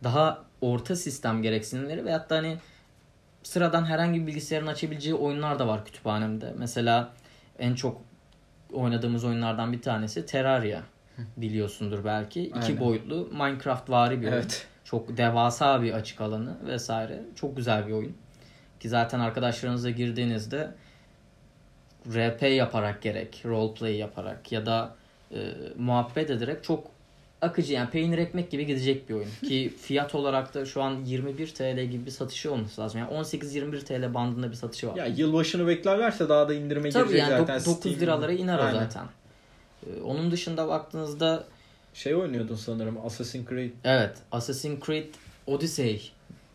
daha 0.04 0.44
orta 0.62 0.96
sistem 0.96 1.42
gereksinimleri 1.42 2.06
ve 2.06 2.12
hatta 2.12 2.36
hani 2.36 2.58
sıradan 3.44 3.86
herhangi 3.86 4.22
bir 4.22 4.28
bilgisayarın 4.28 4.68
açabileceği 4.68 5.16
oyunlar 5.16 5.60
da 5.60 5.68
var 5.68 5.86
kütüphanemde. 5.86 6.54
Mesela 6.58 7.14
en 7.60 7.76
çok 7.76 8.02
oynadığımız 8.74 9.24
oyunlardan 9.24 9.74
bir 9.74 9.82
tanesi 9.82 10.26
Terraria 10.26 10.82
biliyorsundur 11.38 12.06
belki. 12.06 12.42
İki 12.44 12.54
Aynen. 12.60 12.80
boyutlu 12.80 13.30
Minecraft 13.32 13.90
vari 13.90 14.22
bir 14.22 14.26
oyun. 14.26 14.34
Evet. 14.36 14.68
Çok 14.84 15.18
devasa 15.18 15.82
bir 15.82 15.92
açık 15.94 16.22
alanı 16.22 16.58
vesaire. 16.68 17.22
Çok 17.36 17.58
güzel 17.58 17.88
bir 17.88 17.92
oyun. 17.94 18.14
Ki 18.80 18.90
zaten 18.90 19.20
arkadaşlarınızla 19.20 19.90
girdiğinizde 19.90 20.72
RP 22.08 22.42
yaparak 22.44 23.02
gerek, 23.02 23.42
roleplay 23.46 23.96
yaparak 23.96 24.52
ya 24.52 24.66
da 24.66 24.96
e, 25.32 25.38
muhabbet 25.78 26.30
ederek 26.30 26.64
çok 26.64 26.88
akıcı 27.42 27.74
yani 27.74 27.90
peynir 27.90 28.18
ekmek 28.18 28.52
gibi 28.52 28.66
gidecek 28.66 29.10
bir 29.10 29.14
oyun. 29.14 29.30
Ki 29.48 29.74
fiyat 29.82 30.16
olarak 30.16 30.54
da 30.54 30.66
şu 30.66 30.82
an 30.84 30.96
21 31.06 31.48
TL 31.54 31.84
gibi 31.86 32.06
bir 32.06 32.12
satışı 32.12 32.52
olması 32.54 32.82
lazım. 32.82 33.00
Yani 33.00 33.12
18-21 33.14 33.82
TL 33.86 34.14
bandında 34.14 34.50
bir 34.50 34.56
satışı 34.56 34.88
var. 34.88 34.96
Ya 34.96 35.06
yılbaşını 35.06 35.68
beklerlerse 35.68 36.30
daha 36.30 36.50
da 36.50 36.54
indirime 36.54 36.90
Tabii 36.90 37.08
girecek 37.08 37.30
yani 37.30 37.40
zaten. 37.40 37.58
dok- 37.60 37.66
9 37.66 37.92
Steam- 37.92 38.00
liralara 38.00 38.32
iner 38.32 38.60
o 38.60 38.72
zaten. 38.72 39.06
E, 39.88 40.02
onun 40.02 40.32
dışında 40.32 40.68
baktığınızda 40.68 41.46
Şey 41.94 42.16
oynuyordun 42.16 42.56
sanırım 42.56 43.06
Assassin's 43.06 43.50
Creed. 43.50 43.72
Evet, 43.84 44.18
Assassin's 44.32 44.86
Creed 44.86 45.14
Odyssey 45.48 46.12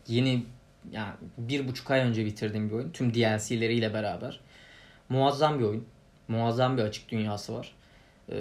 yeni 0.07 0.45
yani 0.91 1.13
bir 1.37 1.67
buçuk 1.67 1.91
ay 1.91 1.99
önce 1.99 2.25
bitirdiğim 2.25 2.69
bir 2.69 2.75
oyun. 2.75 2.91
Tüm 2.91 3.13
DLC'leriyle 3.13 3.93
beraber. 3.93 4.39
Muazzam 5.09 5.59
bir 5.59 5.63
oyun. 5.63 5.85
Muazzam 6.27 6.77
bir 6.77 6.81
açık 6.83 7.09
dünyası 7.09 7.53
var. 7.53 7.75
Ee, 8.29 8.35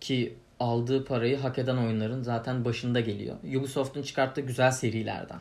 ki 0.00 0.34
aldığı 0.60 1.04
parayı 1.04 1.38
hak 1.38 1.58
eden 1.58 1.76
oyunların 1.76 2.22
zaten 2.22 2.64
başında 2.64 3.00
geliyor. 3.00 3.36
Ubisoft'un 3.56 4.02
çıkarttığı 4.02 4.40
güzel 4.40 4.70
serilerden. 4.70 5.40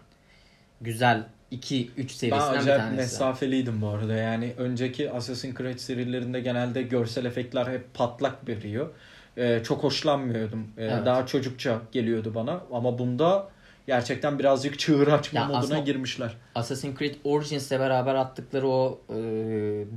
Güzel 0.81 1.23
2-3 1.51 1.87
Ben 1.97 2.07
serisinden 2.07 2.53
bir 2.53 2.57
acayip 2.57 2.81
tanesi. 2.81 2.95
mesafeliydim 2.97 3.81
bu 3.81 3.87
arada. 3.87 4.13
Yani 4.13 4.53
önceki 4.57 5.11
Assassin's 5.11 5.55
Creed 5.57 5.77
serilerinde 5.77 6.39
genelde 6.39 6.81
görsel 6.81 7.25
efektler 7.25 7.67
hep 7.67 7.93
patlak 7.93 8.47
veriyor. 8.47 8.89
Ee, 9.37 9.61
çok 9.63 9.83
hoşlanmıyordum. 9.83 10.67
Ee, 10.77 10.83
Evet. 10.85 11.05
Daha 11.05 11.25
çocukça 11.25 11.81
geliyordu 11.91 12.31
bana. 12.35 12.61
Ama 12.71 12.99
bunda 12.99 13.49
gerçekten 13.87 14.39
birazcık 14.39 14.79
çığır 14.79 15.07
açma 15.07 15.39
Ya 15.39 15.45
moduna 15.45 15.79
girmişler. 15.79 16.33
Assassin's 16.55 16.99
Creed 16.99 17.15
Origins'le 17.23 17.71
beraber 17.71 18.15
attıkları 18.15 18.67
o 18.67 19.01
e, 19.09 19.15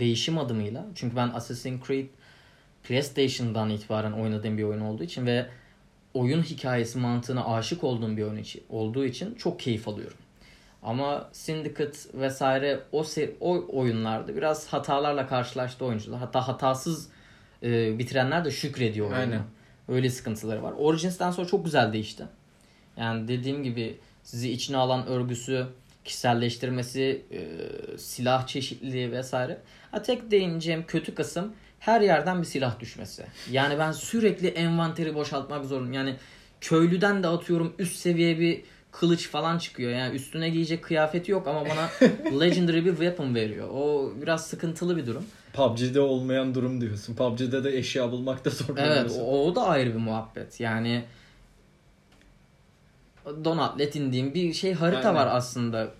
değişim 0.00 0.38
adımıyla 0.38 0.84
çünkü 0.94 1.16
ben 1.16 1.28
Assassin's 1.28 1.86
Creed 1.86 2.06
PlayStation'dan 2.82 3.70
itibaren 3.70 4.12
oynadığım 4.12 4.58
bir 4.58 4.62
oyun 4.62 4.80
olduğu 4.80 5.02
için 5.04 5.26
ve 5.26 5.46
oyun 6.14 6.42
hikayesi 6.42 6.98
mantığına 6.98 7.54
aşık 7.54 7.84
olduğum 7.84 8.16
bir 8.16 8.22
oyun 8.22 8.36
için, 8.36 8.62
olduğu 8.70 9.04
için 9.04 9.34
çok 9.34 9.60
keyif 9.60 9.88
alıyorum. 9.88 10.16
Ama 10.82 11.28
Syndicate 11.32 11.98
vesaire 12.14 12.80
o 12.92 13.02
se- 13.02 13.32
o 13.40 13.78
oyunlarda 13.78 14.36
biraz 14.36 14.66
hatalarla 14.66 15.26
karşılaştı 15.26 15.84
oyuncular. 15.84 16.18
Hatta 16.18 16.48
hatasız 16.48 17.08
e, 17.62 17.98
bitirenler 17.98 18.44
de 18.44 18.50
şükrediyor 18.50 19.06
oyunu. 19.06 19.20
Aynen. 19.20 19.42
Öyle 19.88 20.10
sıkıntıları 20.10 20.62
var. 20.62 20.72
Origins'ten 20.78 21.30
sonra 21.30 21.46
çok 21.46 21.64
güzel 21.64 21.92
değişti. 21.92 22.24
Yani 22.96 23.28
dediğim 23.28 23.62
gibi 23.62 23.98
sizi 24.22 24.50
içine 24.52 24.76
alan 24.76 25.06
örgüsü, 25.06 25.66
kişiselleştirmesi, 26.04 27.22
e, 27.32 27.38
silah 27.98 28.46
çeşitliliği 28.46 29.12
vesaire. 29.12 29.58
Ha 29.90 30.02
tek 30.02 30.30
değineceğim 30.30 30.84
kötü 30.86 31.14
kısım 31.14 31.52
her 31.80 32.00
yerden 32.00 32.40
bir 32.40 32.46
silah 32.46 32.80
düşmesi. 32.80 33.24
Yani 33.50 33.78
ben 33.78 33.92
sürekli 33.92 34.48
envanteri 34.48 35.14
boşaltmak 35.14 35.64
zorundayım. 35.64 35.92
Yani 35.92 36.16
köylüden 36.60 37.22
de 37.22 37.26
atıyorum 37.28 37.74
üst 37.78 37.96
seviye 37.96 38.38
bir 38.38 38.62
kılıç 38.92 39.28
falan 39.28 39.58
çıkıyor. 39.58 39.92
Yani 39.92 40.14
üstüne 40.14 40.50
giyecek 40.50 40.84
kıyafeti 40.84 41.32
yok 41.32 41.46
ama 41.48 41.64
bana 41.64 41.90
legendary 42.40 42.84
bir 42.84 42.90
weapon 42.90 43.34
veriyor. 43.34 43.68
O 43.72 44.12
biraz 44.22 44.46
sıkıntılı 44.46 44.96
bir 44.96 45.06
durum. 45.06 45.24
PUBG'de 45.52 46.00
olmayan 46.00 46.54
durum 46.54 46.80
diyorsun. 46.80 47.14
PUBG'de 47.14 47.64
de 47.64 47.78
eşya 47.78 48.12
bulmakta 48.12 48.50
sorun 48.50 48.76
Evet 48.76 49.12
o, 49.20 49.46
o 49.46 49.54
da 49.54 49.66
ayrı 49.66 49.90
bir 49.90 49.98
muhabbet. 49.98 50.60
Yani 50.60 51.04
Donatlet 53.44 53.96
indiğim 53.96 54.34
bir 54.34 54.52
şey 54.52 54.72
harita 54.72 55.08
Aynen. 55.08 55.14
var 55.14 55.28
aslında. 55.30 55.90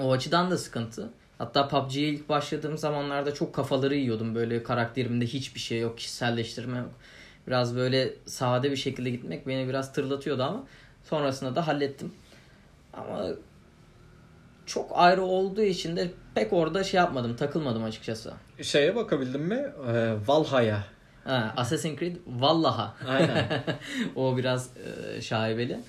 O 0.00 0.12
açıdan 0.12 0.50
da 0.50 0.58
sıkıntı. 0.58 1.10
Hatta 1.38 1.68
PUBG'ye 1.68 2.08
ilk 2.08 2.28
başladığım 2.28 2.78
zamanlarda 2.78 3.34
çok 3.34 3.54
kafaları 3.54 3.94
yiyordum. 3.94 4.34
Böyle 4.34 4.62
karakterimde 4.62 5.26
hiçbir 5.26 5.60
şey 5.60 5.80
yok, 5.80 5.98
kişiselleştirme 5.98 6.78
yok. 6.78 6.90
Biraz 7.46 7.76
böyle 7.76 8.14
sade 8.26 8.70
bir 8.70 8.76
şekilde 8.76 9.10
gitmek 9.10 9.46
beni 9.46 9.68
biraz 9.68 9.92
tırlatıyordu 9.92 10.42
ama 10.42 10.64
sonrasında 11.04 11.56
da 11.56 11.66
hallettim. 11.66 12.12
Ama 12.92 13.26
çok 14.66 14.90
ayrı 14.94 15.22
olduğu 15.22 15.62
için 15.62 15.96
de 15.96 16.10
pek 16.34 16.52
orada 16.52 16.84
şey 16.84 16.98
yapmadım, 16.98 17.36
takılmadım 17.36 17.84
açıkçası. 17.84 18.32
Şeye 18.62 18.96
bakabildin 18.96 19.40
mi? 19.40 19.66
Ee, 19.88 20.14
Valhalla. 20.26 20.84
Ha, 21.24 21.54
Assassin's 21.56 21.98
Creed 21.98 22.16
vallaha. 22.26 22.94
Aynen. 23.08 23.46
o 24.16 24.36
biraz 24.36 24.70
e, 25.16 25.20
şaibeli. 25.22 25.80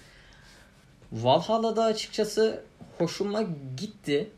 Valhalla'da 1.12 1.84
açıkçası 1.84 2.64
hoşuma 2.98 3.42
gitti. 3.78 4.30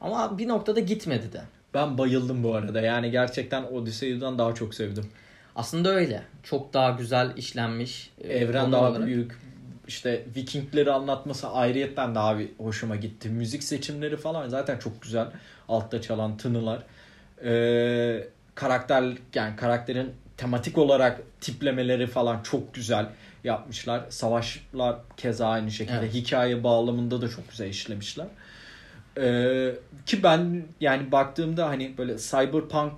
Ama 0.00 0.38
bir 0.38 0.48
noktada 0.48 0.80
gitmedi 0.80 1.32
de. 1.32 1.42
ben 1.74 1.98
bayıldım 1.98 2.44
bu 2.44 2.54
arada. 2.54 2.80
Yani 2.80 3.10
gerçekten 3.10 3.62
Odyssey'den 3.62 4.38
daha 4.38 4.54
çok 4.54 4.74
sevdim. 4.74 5.04
Aslında 5.56 5.88
öyle. 5.90 6.22
Çok 6.42 6.72
daha 6.74 6.90
güzel 6.90 7.36
işlenmiş. 7.36 8.10
e, 8.20 8.32
Evren 8.38 8.72
daha 8.72 8.90
olarak. 8.90 9.06
büyük. 9.06 9.38
İşte 9.92 10.24
Vikingleri 10.36 10.92
anlatması 10.92 11.48
ayrıyetten 11.48 12.14
daha 12.14 12.38
bir 12.38 12.48
hoşuma 12.58 12.96
gitti. 12.96 13.28
Müzik 13.28 13.62
seçimleri 13.62 14.16
falan 14.16 14.48
zaten 14.48 14.78
çok 14.78 15.02
güzel. 15.02 15.26
Altta 15.68 16.02
çalan 16.02 16.36
tınılar. 16.36 16.82
Ee, 17.44 18.28
karakter 18.54 19.04
yani 19.34 19.56
karakterin 19.56 20.12
tematik 20.36 20.78
olarak 20.78 21.20
tiplemeleri 21.40 22.06
falan 22.06 22.42
çok 22.42 22.74
güzel 22.74 23.06
yapmışlar. 23.44 24.04
Savaşlar 24.08 24.96
keza 25.16 25.48
aynı 25.48 25.70
şekilde. 25.70 25.98
Evet. 25.98 26.14
Hikaye 26.14 26.64
bağlamında 26.64 27.22
da 27.22 27.28
çok 27.28 27.50
güzel 27.50 27.68
işlemişler. 27.68 28.26
Ee, 29.18 29.74
ki 30.06 30.22
ben 30.22 30.62
yani 30.80 31.12
baktığımda 31.12 31.68
hani 31.68 31.98
böyle 31.98 32.18
Cyberpunk 32.18 32.92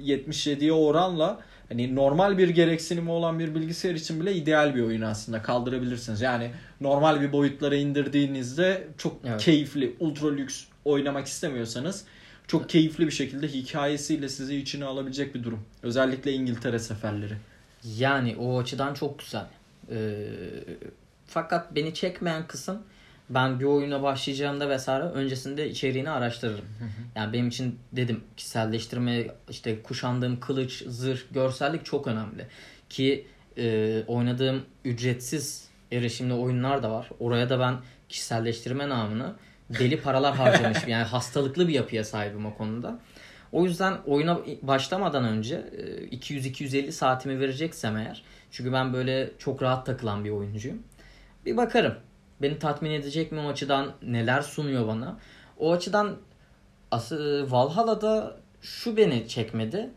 77'ye 0.00 0.72
oranla 0.72 1.40
hani 1.68 1.94
normal 1.94 2.38
bir 2.38 2.48
gereksinimi 2.48 3.10
olan 3.10 3.38
bir 3.38 3.54
bilgisayar 3.54 3.94
için 3.94 4.20
bile 4.20 4.34
ideal 4.34 4.74
bir 4.74 4.82
oyun 4.82 5.02
aslında 5.02 5.42
kaldırabilirsiniz. 5.42 6.20
Yani 6.20 6.50
normal 6.80 7.20
bir 7.20 7.32
boyutlara 7.32 7.74
indirdiğinizde 7.76 8.88
çok 8.98 9.16
Evet. 9.24 9.40
keyifli, 9.40 9.96
ultra 10.00 10.28
lüks 10.30 10.64
oynamak 10.84 11.26
istemiyorsanız 11.26 12.04
çok 12.46 12.68
keyifli 12.68 13.06
bir 13.06 13.12
şekilde 13.12 13.48
hikayesiyle 13.48 14.28
sizi 14.28 14.56
içine 14.56 14.84
alabilecek 14.84 15.34
bir 15.34 15.44
durum. 15.44 15.60
Özellikle 15.82 16.32
İngiltere 16.32 16.78
seferleri. 16.78 17.34
Yani 17.98 18.36
o 18.36 18.58
açıdan 18.58 18.94
çok 18.94 19.18
güzel. 19.18 19.46
Ee, 19.90 20.26
fakat 21.26 21.74
beni 21.74 21.94
çekmeyen 21.94 22.46
kısım 22.46 22.82
ben 23.30 23.60
bir 23.60 23.64
oyuna 23.64 24.02
başlayacağımda 24.02 24.68
vesaire 24.68 25.04
öncesinde 25.04 25.70
içeriğini 25.70 26.10
araştırırım. 26.10 26.64
Yani 27.14 27.32
benim 27.32 27.48
için 27.48 27.78
dedim 27.92 28.24
kişiselleştirme 28.36 29.26
işte 29.50 29.82
kuşandığım 29.82 30.40
kılıç, 30.40 30.84
zırh, 30.86 31.20
görsellik 31.30 31.84
çok 31.84 32.06
önemli. 32.06 32.46
Ki 32.88 33.26
e, 33.58 34.02
oynadığım 34.06 34.62
ücretsiz 34.84 35.68
erişimli 35.92 36.34
oyunlar 36.34 36.82
da 36.82 36.90
var. 36.90 37.08
Oraya 37.20 37.50
da 37.50 37.60
ben 37.60 37.76
kişiselleştirme 38.08 38.88
namına 38.88 39.36
deli 39.70 40.00
paralar 40.00 40.34
harcamışım. 40.36 40.88
Yani 40.88 41.04
hastalıklı 41.04 41.68
bir 41.68 41.72
yapıya 41.72 42.04
sahibim 42.04 42.46
o 42.46 42.54
konuda. 42.54 42.98
O 43.52 43.64
yüzden 43.64 43.94
oyuna 44.06 44.40
başlamadan 44.62 45.24
önce 45.24 45.54
e, 45.54 46.16
200-250 46.16 46.92
saatimi 46.92 47.40
vereceksem 47.40 47.96
eğer. 47.96 48.22
Çünkü 48.50 48.72
ben 48.72 48.92
böyle 48.92 49.30
çok 49.38 49.62
rahat 49.62 49.86
takılan 49.86 50.24
bir 50.24 50.30
oyuncuyum. 50.30 50.82
Bir 51.46 51.56
bakarım. 51.56 51.94
Beni 52.44 52.58
tatmin 52.58 52.90
edecek 52.90 53.32
mi 53.32 53.40
o 53.40 53.48
açıdan 53.48 53.92
neler 54.02 54.42
sunuyor 54.42 54.88
bana. 54.88 55.18
O 55.58 55.72
açıdan 55.72 56.16
asıl 56.90 57.50
Valhalla'da 57.50 58.36
şu 58.60 58.96
beni 58.96 59.28
çekmedi. 59.28 59.90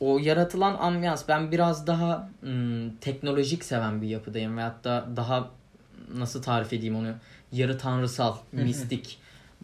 O 0.00 0.18
yaratılan 0.18 0.74
ambiyans 0.74 1.28
ben 1.28 1.52
biraz 1.52 1.86
daha 1.86 2.28
ım, 2.42 2.96
teknolojik 2.96 3.64
seven 3.64 4.02
bir 4.02 4.08
yapıdayım 4.08 4.56
ve 4.58 4.62
hatta 4.62 5.08
daha 5.16 5.50
nasıl 6.14 6.42
tarif 6.42 6.72
edeyim 6.72 6.96
onu 6.96 7.14
yarı 7.52 7.78
tanrısal, 7.78 8.36
mistik. 8.52 9.18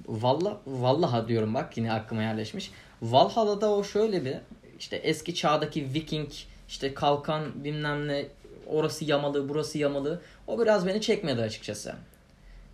Valla 0.06 0.60
vallaha 0.66 1.28
diyorum 1.28 1.54
bak 1.54 1.76
yine 1.76 1.92
aklıma 1.92 2.22
yerleşmiş. 2.22 2.70
Valhalla'da 3.02 3.70
o 3.70 3.84
şöyle 3.84 4.24
bir 4.24 4.36
işte 4.78 4.96
eski 4.96 5.34
çağdaki 5.34 5.94
Viking 5.94 6.30
işte 6.68 6.94
kalkan 6.94 7.64
bilmem 7.64 8.08
ne 8.08 8.26
orası 8.66 9.04
yamalı 9.04 9.48
burası 9.48 9.78
yamalı 9.78 10.20
o 10.46 10.60
biraz 10.60 10.86
beni 10.86 11.00
çekmedi 11.00 11.42
açıkçası. 11.42 11.94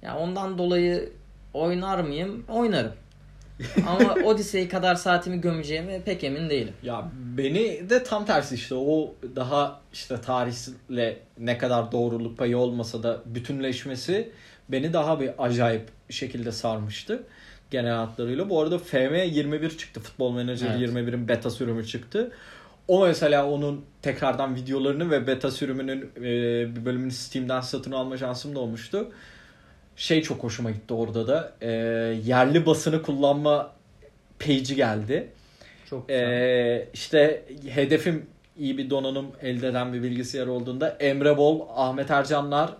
Ya 0.02 0.18
ondan 0.18 0.58
dolayı 0.58 1.12
oynar 1.54 2.00
mıyım? 2.00 2.44
Oynarım. 2.48 2.92
Ama 3.86 4.14
Odyssey 4.14 4.68
kadar 4.68 4.94
saatimi 4.94 5.40
gömeceğime 5.40 6.02
pek 6.02 6.24
emin 6.24 6.50
değilim. 6.50 6.74
Ya 6.82 7.10
beni 7.38 7.90
de 7.90 8.02
tam 8.02 8.26
tersi 8.26 8.54
işte 8.54 8.74
o 8.74 9.14
daha 9.36 9.80
işte 9.92 10.20
tarihle 10.20 11.18
ne 11.38 11.58
kadar 11.58 11.92
doğruluk 11.92 12.38
payı 12.38 12.58
olmasa 12.58 13.02
da 13.02 13.20
bütünleşmesi 13.26 14.32
beni 14.68 14.92
daha 14.92 15.20
bir 15.20 15.30
acayip 15.38 15.88
şekilde 16.10 16.52
sarmıştı 16.52 17.22
genel 17.70 17.94
hatlarıyla. 17.94 18.50
Bu 18.50 18.60
arada 18.60 18.78
FM 18.78 19.14
21 19.14 19.78
çıktı. 19.78 20.00
Futbol 20.00 20.30
Manager 20.30 20.70
Evet. 20.78 20.90
21'in 20.90 21.28
beta 21.28 21.50
sürümü 21.50 21.86
çıktı. 21.86 22.32
O 22.88 23.06
mesela 23.06 23.50
onun 23.50 23.84
tekrardan 24.02 24.56
videolarını 24.56 25.10
ve 25.10 25.26
beta 25.26 25.50
sürümünün 25.50 26.10
e, 26.16 26.22
bir 26.76 26.84
bölümünü 26.84 27.10
Steam'den 27.10 27.60
satın 27.60 27.92
alma 27.92 28.16
şansım 28.16 28.54
da 28.54 28.60
olmuştu. 28.60 29.12
Şey 29.96 30.22
çok 30.22 30.42
hoşuma 30.42 30.70
gitti 30.70 30.94
orada 30.94 31.26
da. 31.26 31.52
E, 31.60 31.70
yerli 32.24 32.66
basını 32.66 33.02
kullanma 33.02 33.72
page'i 34.38 34.76
geldi. 34.76 35.28
Çok 35.90 36.08
güzel. 36.08 36.22
Ee, 36.22 36.88
işte 36.94 37.42
hedefim 37.68 38.26
iyi 38.58 38.78
bir 38.78 38.90
donanım 38.90 39.26
elde 39.42 39.68
eden 39.68 39.92
bir 39.92 40.02
bilgisayar 40.02 40.46
olduğunda 40.46 40.88
Emre 40.88 41.36
Bol, 41.36 41.60
Ahmet 41.76 42.10
Ercanlar, 42.10 42.70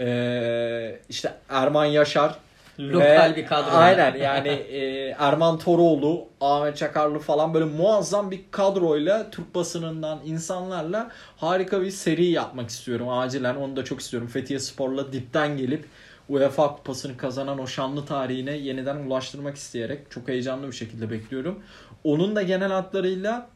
ee, 0.00 0.98
işte 1.08 1.32
Erman 1.48 1.84
Yaşar 1.84 2.38
Lokal 2.78 3.32
ve- 3.32 3.36
bir 3.36 3.46
kadro. 3.46 3.70
Aynen 3.70 4.16
yani 4.16 4.48
ee, 4.48 5.14
Erman 5.18 5.58
Toroğlu, 5.58 6.24
Ahmet 6.40 6.76
Çakarlı 6.76 7.18
falan 7.18 7.54
böyle 7.54 7.64
muazzam 7.64 8.30
bir 8.30 8.40
kadroyla 8.50 9.30
Türk 9.30 9.54
basınından 9.54 10.20
insanlarla 10.24 11.10
harika 11.36 11.82
bir 11.82 11.90
seri 11.90 12.24
yapmak 12.24 12.70
istiyorum. 12.70 13.08
Acilen 13.08 13.54
onu 13.54 13.76
da 13.76 13.84
çok 13.84 14.00
istiyorum. 14.00 14.28
Fethiye 14.28 14.58
Spor'la 14.58 15.12
dipten 15.12 15.56
gelip 15.56 15.84
UEFA 16.28 16.76
kupasını 16.76 17.16
kazanan 17.16 17.58
o 17.58 17.66
şanlı 17.66 18.06
tarihine 18.06 18.56
yeniden 18.56 18.96
ulaştırmak 18.96 19.56
isteyerek 19.56 20.10
çok 20.10 20.28
heyecanlı 20.28 20.66
bir 20.66 20.72
şekilde 20.72 21.10
bekliyorum. 21.10 21.62
Onun 22.04 22.36
da 22.36 22.42
genel 22.42 22.72
hatlarıyla 22.72 23.48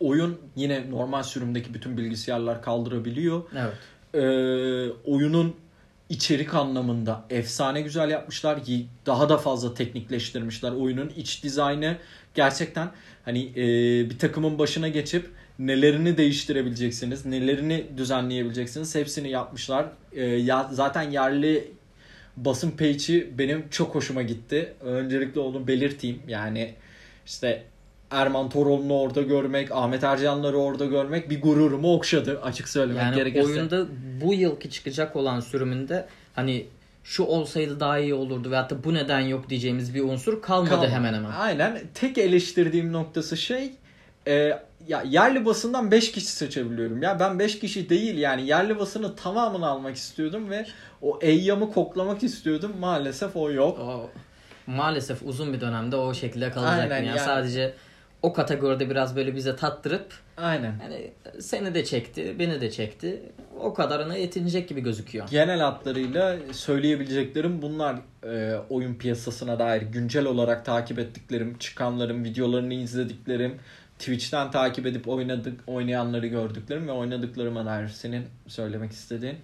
oyun 0.00 0.38
yine 0.56 0.90
normal 0.90 1.22
sürümdeki 1.22 1.74
bütün 1.74 1.96
bilgisayarlar 1.96 2.62
kaldırabiliyor. 2.62 3.42
Evet. 3.56 3.74
Ee, 4.14 4.20
oyunun 5.04 5.56
içerik 6.10 6.54
anlamında 6.54 7.24
efsane 7.30 7.80
güzel 7.80 8.10
yapmışlar. 8.10 8.58
Daha 9.06 9.28
da 9.28 9.38
fazla 9.38 9.74
teknikleştirmişler. 9.74 10.72
Oyunun 10.72 11.12
iç 11.16 11.42
dizaynı 11.42 11.96
gerçekten 12.34 12.90
hani 13.24 13.44
e, 13.56 13.64
bir 14.10 14.18
takımın 14.18 14.58
başına 14.58 14.88
geçip 14.88 15.30
nelerini 15.60 16.16
değiştirebileceksiniz, 16.16 17.26
nelerini 17.26 17.86
düzenleyebileceksiniz 17.96 18.94
hepsini 18.94 19.30
yapmışlar. 19.30 19.86
Ee, 20.12 20.24
ya 20.24 20.70
zaten 20.72 21.10
yerli 21.10 21.72
basın 22.36 22.70
page'i 22.70 23.38
benim 23.38 23.68
çok 23.70 23.94
hoşuma 23.94 24.22
gitti. 24.22 24.74
Öncelikle 24.80 25.40
onu 25.40 25.66
belirteyim. 25.66 26.22
Yani 26.28 26.74
işte 27.26 27.64
Erman 28.10 28.48
Toroğlu'nu 28.48 29.00
orada 29.00 29.22
görmek, 29.22 29.72
Ahmet 29.72 30.04
Ercanları 30.04 30.56
orada 30.58 30.84
görmek 30.84 31.30
bir 31.30 31.42
gururumu 31.42 31.94
okşadı 31.94 32.40
açık 32.42 32.68
söylemek 32.68 33.02
Yani 33.02 33.14
gerekirse. 33.14 33.46
oyunda 33.46 33.86
bu 34.20 34.34
yılki 34.34 34.70
çıkacak 34.70 35.16
olan 35.16 35.40
sürümünde 35.40 36.06
hani 36.34 36.66
şu 37.04 37.24
olsaydı 37.24 37.80
daha 37.80 37.98
iyi 37.98 38.14
olurdu 38.14 38.50
veyahut 38.50 38.70
da 38.70 38.84
bu 38.84 38.94
neden 38.94 39.20
yok 39.20 39.48
diyeceğimiz 39.48 39.94
bir 39.94 40.02
unsur 40.04 40.42
kalmadı 40.42 40.70
Kalmadı. 40.70 40.88
hemen 40.90 41.14
hemen. 41.14 41.30
Aynen. 41.30 41.80
Tek 41.94 42.18
eleştirdiğim 42.18 42.92
noktası 42.92 43.36
şey 43.36 43.72
e, 44.26 44.58
ya 44.88 45.02
yerli 45.06 45.44
basından 45.44 45.90
5 45.90 46.12
kişi 46.12 46.26
seçebiliyorum. 46.26 47.02
Ya 47.02 47.20
ben 47.20 47.38
5 47.38 47.58
kişi 47.58 47.88
değil 47.88 48.18
yani 48.18 48.46
yerli 48.46 48.78
basını 48.78 49.16
tamamını 49.16 49.66
almak 49.66 49.96
istiyordum 49.96 50.50
ve 50.50 50.66
o 51.02 51.18
eyyamı 51.22 51.72
koklamak 51.72 52.22
istiyordum. 52.22 52.72
Maalesef 52.80 53.36
o 53.36 53.50
yok. 53.50 53.78
O, 53.78 54.10
maalesef 54.66 55.22
uzun 55.22 55.52
bir 55.52 55.60
dönemde 55.60 55.96
o 55.96 56.14
şekilde 56.14 56.50
kalacak. 56.50 56.78
Aynen, 56.80 56.96
yani. 56.96 57.06
yani. 57.06 57.20
Sadece 57.20 57.74
o 58.22 58.32
kategoride 58.32 58.90
biraz 58.90 59.16
böyle 59.16 59.34
bize 59.36 59.56
tattırıp 59.56 60.14
Aynen. 60.36 60.74
yani 60.82 61.10
seni 61.40 61.74
de 61.74 61.84
çekti, 61.84 62.36
beni 62.38 62.60
de 62.60 62.70
çekti. 62.70 63.22
O 63.60 63.74
kadarına 63.74 64.16
yetinecek 64.16 64.68
gibi 64.68 64.80
gözüküyor. 64.80 65.28
Genel 65.30 65.60
hatlarıyla 65.60 66.36
söyleyebileceklerim 66.52 67.62
bunlar 67.62 67.96
e, 68.24 68.56
oyun 68.70 68.94
piyasasına 68.94 69.58
dair 69.58 69.82
güncel 69.82 70.26
olarak 70.26 70.64
takip 70.64 70.98
ettiklerim, 70.98 71.58
çıkanlarım, 71.58 72.24
videolarını 72.24 72.74
izlediklerim, 72.74 73.58
Twitch'ten 73.98 74.50
takip 74.50 74.86
edip 74.86 75.08
oynadık, 75.08 75.60
oynayanları 75.66 76.26
gördüklerim 76.26 76.88
ve 76.88 76.92
oynadıklarıma 76.92 77.66
dair 77.66 77.88
senin 77.88 78.24
söylemek 78.46 78.92
istediğin. 78.92 79.36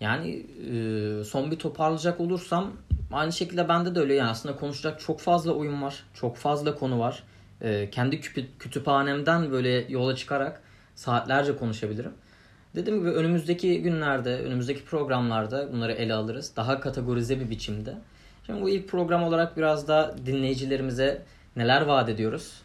Yani 0.00 0.46
e, 0.72 1.24
son 1.24 1.50
bir 1.50 1.58
toparlayacak 1.58 2.20
olursam 2.20 2.72
aynı 3.12 3.32
şekilde 3.32 3.68
bende 3.68 3.94
de 3.94 4.00
öyle 4.00 4.14
yani 4.14 4.30
aslında 4.30 4.56
konuşacak 4.56 5.00
çok 5.00 5.20
fazla 5.20 5.52
oyun 5.52 5.82
var. 5.82 6.04
Çok 6.14 6.36
fazla 6.36 6.74
konu 6.74 6.98
var. 6.98 7.22
E, 7.62 7.90
kendi 7.90 8.20
kütüphanemden 8.58 9.52
böyle 9.52 9.86
yola 9.88 10.16
çıkarak 10.16 10.62
saatlerce 10.94 11.56
konuşabilirim. 11.56 12.12
Dediğim 12.74 12.98
gibi 12.98 13.10
önümüzdeki 13.10 13.82
günlerde, 13.82 14.40
önümüzdeki 14.40 14.84
programlarda 14.84 15.72
bunları 15.72 15.92
ele 15.92 16.14
alırız. 16.14 16.52
Daha 16.56 16.80
kategorize 16.80 17.40
bir 17.40 17.50
biçimde. 17.50 17.94
Şimdi 18.46 18.62
bu 18.62 18.70
ilk 18.70 18.88
program 18.88 19.22
olarak 19.22 19.56
biraz 19.56 19.88
da 19.88 20.16
dinleyicilerimize 20.26 21.22
neler 21.56 21.82
vaat 21.82 22.08
ediyoruz? 22.08 22.62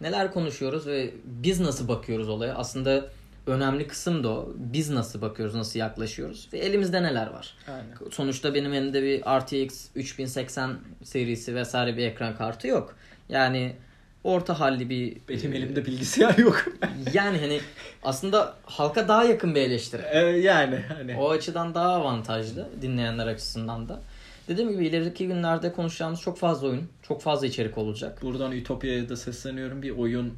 Neler 0.00 0.32
konuşuyoruz 0.32 0.86
ve 0.86 1.14
biz 1.24 1.60
nasıl 1.60 1.88
bakıyoruz 1.88 2.28
olaya? 2.28 2.54
Aslında 2.54 3.08
önemli 3.46 3.88
kısım 3.88 4.24
da 4.24 4.28
o. 4.28 4.52
Biz 4.56 4.90
nasıl 4.90 5.22
bakıyoruz, 5.22 5.54
nasıl 5.54 5.78
yaklaşıyoruz 5.78 6.48
ve 6.52 6.58
elimizde 6.58 7.02
neler 7.02 7.26
var? 7.26 7.54
Aynen. 7.68 8.10
Sonuçta 8.10 8.54
benim 8.54 8.72
elimde 8.72 9.02
bir 9.02 9.20
RTX 9.20 9.88
3080 9.94 10.78
serisi 11.02 11.54
vesaire 11.54 11.96
bir 11.96 12.06
ekran 12.06 12.36
kartı 12.36 12.68
yok. 12.68 12.96
Yani 13.28 13.76
orta 14.24 14.60
halli 14.60 14.90
bir 14.90 15.16
Benim 15.28 15.52
elimde 15.52 15.86
bilgisayar 15.86 16.38
yok. 16.38 16.64
yani 17.12 17.38
hani 17.38 17.60
aslında 18.02 18.54
halka 18.64 19.08
daha 19.08 19.24
yakın 19.24 19.54
bir 19.54 19.60
eleştiri. 19.60 20.02
E, 20.12 20.18
yani 20.18 20.78
hani 20.88 21.16
O 21.16 21.30
açıdan 21.30 21.74
daha 21.74 21.88
avantajlı 21.88 22.68
dinleyenler 22.82 23.26
açısından 23.26 23.88
da. 23.88 24.00
Dediğim 24.48 24.70
gibi 24.70 24.86
ileriki 24.86 25.26
günlerde 25.26 25.72
konuşacağımız 25.72 26.20
çok 26.20 26.38
fazla 26.38 26.68
oyun, 26.68 26.88
çok 27.02 27.22
fazla 27.22 27.46
içerik 27.46 27.78
olacak. 27.78 28.22
buradan 28.22 28.52
Ütopya'ya 28.52 29.08
da 29.08 29.16
sesleniyorum. 29.16 29.82
Bir 29.82 29.90
oyun 29.90 30.34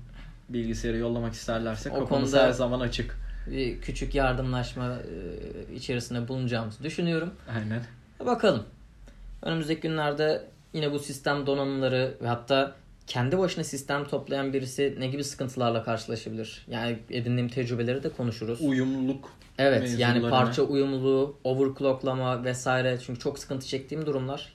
bilgisayarı 0.48 0.96
yollamak 0.96 1.32
isterlerse 1.32 1.90
O 1.90 1.98
kapımız 1.98 2.34
her 2.34 2.50
zaman 2.50 2.80
açık. 2.80 3.16
Bir 3.50 3.80
küçük 3.80 4.14
yardımlaşma 4.14 4.96
e, 4.96 5.74
içerisinde 5.74 6.28
bulunacağımızı 6.28 6.82
düşünüyorum. 6.82 7.30
Aynen. 7.56 7.82
Bakalım. 8.26 8.62
Önümüzdeki 9.42 9.80
günlerde 9.80 10.44
yine 10.72 10.92
bu 10.92 10.98
sistem 10.98 11.46
donanımları 11.46 12.14
ve 12.22 12.28
hatta 12.28 12.74
kendi 13.06 13.38
başına 13.38 13.64
sistem 13.64 14.04
toplayan 14.04 14.52
birisi 14.52 14.96
ne 14.98 15.06
gibi 15.06 15.24
sıkıntılarla 15.24 15.82
karşılaşabilir? 15.82 16.66
Yani 16.70 16.98
edindiğim 17.10 17.48
tecrübeleri 17.48 18.02
de 18.02 18.08
konuşuruz. 18.08 18.60
Uyumluluk. 18.60 19.32
Evet 19.58 19.94
yani 19.98 20.30
parça 20.30 20.62
uyumluluğu, 20.62 21.36
overclocklama 21.44 22.44
vesaire 22.44 22.98
çünkü 23.06 23.20
çok 23.20 23.38
sıkıntı 23.38 23.66
çektiğim 23.66 24.06
durumlar. 24.06 24.54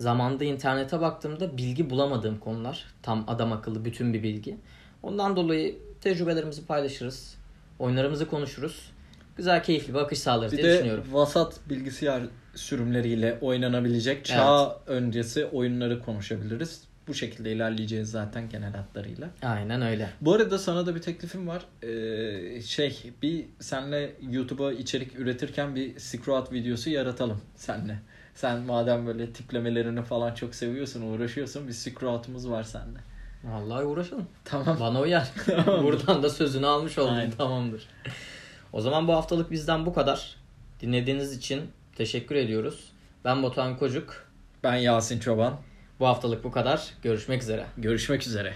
Zamanda 0.00 0.44
internete 0.44 1.00
baktığımda 1.00 1.56
bilgi 1.56 1.90
bulamadığım 1.90 2.38
konular. 2.38 2.86
Tam 3.02 3.24
adam 3.28 3.52
akıllı 3.52 3.84
bütün 3.84 4.14
bir 4.14 4.22
bilgi. 4.22 4.56
Ondan 5.02 5.36
dolayı 5.36 5.78
tecrübelerimizi 6.00 6.66
paylaşırız. 6.66 7.36
Oyunlarımızı 7.78 8.28
konuşuruz. 8.28 8.90
Güzel 9.36 9.62
keyifli 9.62 9.94
bir 9.94 9.98
akış 9.98 10.18
sağlarız 10.18 10.52
Bir 10.52 10.56
diye 10.56 10.68
de 10.68 10.74
düşünüyorum. 10.74 11.04
vasat 11.12 11.60
bilgisayar 11.68 12.22
sürümleriyle 12.54 13.38
oynanabilecek 13.40 14.24
çağ 14.24 14.78
öncesi 14.86 15.46
oyunları 15.46 16.02
konuşabiliriz. 16.02 16.82
Bu 17.08 17.14
şekilde 17.14 17.52
ilerleyeceğiz 17.52 18.10
zaten 18.10 18.48
genel 18.48 18.72
hatlarıyla. 18.72 19.30
Aynen 19.42 19.82
öyle. 19.82 20.10
Bu 20.20 20.32
arada 20.34 20.58
sana 20.58 20.86
da 20.86 20.94
bir 20.94 21.02
teklifim 21.02 21.48
var. 21.48 21.62
Ee, 21.82 22.62
şey 22.62 23.12
bir 23.22 23.44
senle 23.60 24.16
YouTube'a 24.30 24.72
içerik 24.72 25.20
üretirken 25.20 25.74
bir 25.74 25.98
scroat 25.98 26.52
videosu 26.52 26.90
yaratalım 26.90 27.40
senle. 27.56 27.98
Sen 28.34 28.60
madem 28.60 29.06
böyle 29.06 29.32
tiplemelerini 29.32 30.02
falan 30.02 30.34
çok 30.34 30.54
seviyorsun, 30.54 31.02
uğraşıyorsun 31.02 31.68
bir 31.68 31.72
scroat'ımız 31.72 32.50
var 32.50 32.62
seninle. 32.62 32.98
Vallahi 33.44 33.84
uğraşalım. 33.84 34.26
Tamam. 34.44 34.76
Bana 34.80 35.00
uyar. 35.00 35.30
Buradan 35.66 36.22
da 36.22 36.30
sözünü 36.30 36.66
almış 36.66 36.98
oldum. 36.98 37.14
Aynen. 37.14 37.30
Tamamdır. 37.30 37.88
O 38.72 38.80
zaman 38.80 39.08
bu 39.08 39.12
haftalık 39.12 39.50
bizden 39.50 39.86
bu 39.86 39.94
kadar. 39.94 40.36
Dinlediğiniz 40.80 41.36
için 41.36 41.62
teşekkür 41.96 42.34
ediyoruz. 42.34 42.92
Ben 43.24 43.42
Batuhan 43.42 43.78
Kocuk. 43.78 44.26
Ben 44.62 44.74
Yasin 44.74 45.20
Çoban. 45.20 45.56
Bu 46.00 46.06
haftalık 46.06 46.44
bu 46.44 46.50
kadar. 46.50 46.90
Görüşmek 47.02 47.42
üzere. 47.42 47.66
Görüşmek 47.76 48.26
üzere. 48.26 48.54